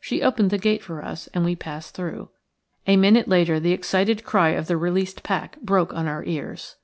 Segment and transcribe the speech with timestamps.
[0.00, 2.30] She opened the gate for us and we passed through.
[2.86, 6.76] A minute later the excited cry of the released pack broke on our ears.